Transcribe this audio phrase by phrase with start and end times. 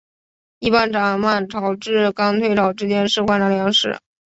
[0.57, 3.99] 一般涨满潮至刚退潮之间是观察良时。